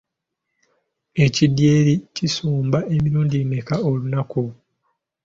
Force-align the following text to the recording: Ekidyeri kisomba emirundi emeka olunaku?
Ekidyeri 1.25 1.93
kisomba 2.15 2.79
emirundi 2.95 3.35
emeka 3.43 3.75
olunaku? 3.89 4.43